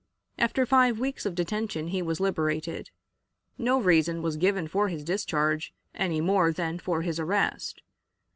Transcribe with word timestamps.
After 0.39 0.65
five 0.65 0.97
weeks 0.99 1.27
of 1.27 1.35
detention 1.35 1.89
he 1.89 2.01
was 2.01 2.19
liberated. 2.19 2.89
No 3.59 3.79
reason 3.79 4.23
was 4.23 4.35
given 4.35 4.67
for 4.67 4.87
his 4.87 5.03
discharge 5.03 5.75
any 5.93 6.19
more 6.21 6.51
than 6.51 6.79
for 6.79 7.03
his 7.03 7.19
arrest. 7.19 7.83